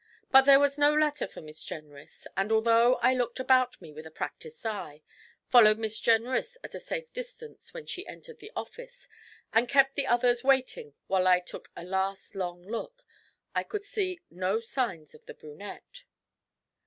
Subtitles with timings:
[0.31, 4.07] But there was no letter for Miss Jenrys; and, although I looked about me with
[4.07, 5.03] a practised eye,
[5.47, 9.07] followed Miss Jenrys at a safe distance when she entered the office,
[9.53, 13.03] and kept the others waiting while I took a last long look,
[13.53, 16.01] I could see no signs of the brunette.